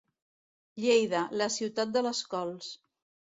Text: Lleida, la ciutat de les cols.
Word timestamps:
Lleida, 0.85 1.21
la 1.41 1.49
ciutat 1.57 1.93
de 1.99 2.05
les 2.07 2.23
cols. 2.33 2.73